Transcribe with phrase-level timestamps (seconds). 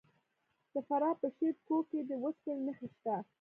[0.73, 3.15] د فراه په شیب کوه کې د وسپنې نښې شته.